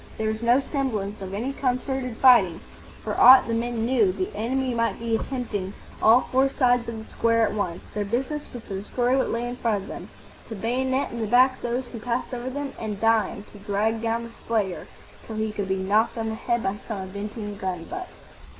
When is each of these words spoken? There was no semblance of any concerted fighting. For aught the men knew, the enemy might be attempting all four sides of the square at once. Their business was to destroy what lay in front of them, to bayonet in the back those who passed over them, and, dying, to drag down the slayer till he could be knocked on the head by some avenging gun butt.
There 0.17 0.29
was 0.29 0.41
no 0.41 0.59
semblance 0.59 1.21
of 1.21 1.31
any 1.31 1.53
concerted 1.53 2.17
fighting. 2.17 2.59
For 3.03 3.15
aught 3.15 3.45
the 3.47 3.53
men 3.53 3.85
knew, 3.85 4.11
the 4.11 4.35
enemy 4.35 4.73
might 4.73 4.97
be 4.97 5.15
attempting 5.15 5.75
all 6.01 6.21
four 6.31 6.49
sides 6.49 6.89
of 6.89 6.97
the 6.97 7.11
square 7.11 7.45
at 7.45 7.53
once. 7.53 7.83
Their 7.93 8.03
business 8.03 8.41
was 8.51 8.63
to 8.63 8.81
destroy 8.81 9.15
what 9.15 9.29
lay 9.29 9.47
in 9.47 9.57
front 9.57 9.83
of 9.83 9.87
them, 9.87 10.09
to 10.49 10.55
bayonet 10.55 11.11
in 11.11 11.21
the 11.21 11.27
back 11.27 11.61
those 11.61 11.87
who 11.89 11.99
passed 11.99 12.33
over 12.33 12.49
them, 12.49 12.73
and, 12.79 12.99
dying, 12.99 13.43
to 13.51 13.59
drag 13.59 14.01
down 14.01 14.23
the 14.23 14.31
slayer 14.31 14.87
till 15.27 15.35
he 15.35 15.51
could 15.51 15.67
be 15.67 15.75
knocked 15.75 16.17
on 16.17 16.29
the 16.29 16.33
head 16.33 16.63
by 16.63 16.77
some 16.87 17.01
avenging 17.03 17.55
gun 17.57 17.83
butt. 17.83 18.09